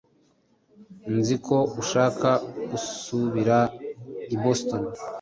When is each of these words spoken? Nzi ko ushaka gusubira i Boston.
Nzi 1.15 1.35
ko 1.45 1.57
ushaka 1.81 2.29
gusubira 2.69 3.57
i 4.33 4.35
Boston. 4.41 4.81